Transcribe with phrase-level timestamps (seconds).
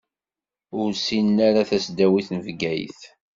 [0.79, 3.01] Ur ssinen ara tasdawit n Bgayet.